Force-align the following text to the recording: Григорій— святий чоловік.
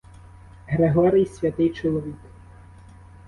Григорій— 0.67 1.25
святий 1.39 1.69
чоловік. 1.69 2.17